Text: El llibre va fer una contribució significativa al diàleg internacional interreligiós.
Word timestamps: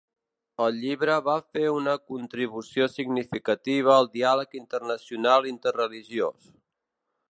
El 0.67 0.77
llibre 0.85 1.17
va 1.27 1.35
fer 1.57 1.65
una 1.73 1.93
contribució 2.13 2.89
significativa 2.95 3.95
al 3.99 4.13
diàleg 4.19 4.61
internacional 4.65 5.51
interreligiós. 5.57 6.55